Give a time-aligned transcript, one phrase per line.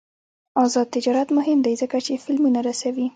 [0.63, 3.07] آزاد تجارت مهم دی ځکه چې فلمونه رسوي.